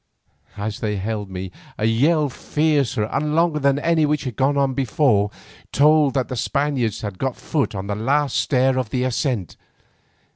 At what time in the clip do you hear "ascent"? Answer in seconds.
9.03-9.57